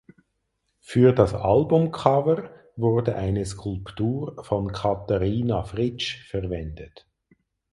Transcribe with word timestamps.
Für 0.79 1.13
das 1.13 1.35
Albumcover 1.35 2.49
wurde 2.75 3.17
eine 3.17 3.45
Skulptur 3.45 4.43
von 4.43 4.71
Katharina 4.71 5.61
Fritsch 5.63 6.27
verwendet. 6.27 7.07